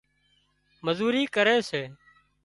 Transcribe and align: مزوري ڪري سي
مزوري 0.85 1.23
ڪري 1.35 1.57
سي 1.69 1.81